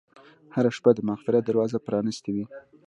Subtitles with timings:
[0.55, 2.45] هره شپه د مغفرت دروازه پرانستې وي.